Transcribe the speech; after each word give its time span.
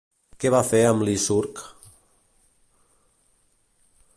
Què 0.43 0.51
va 0.53 0.61
fer 0.69 0.79
amb 0.91 1.05
Licurg? 1.09 1.61